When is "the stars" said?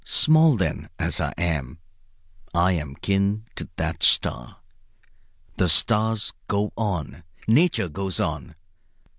5.57-6.33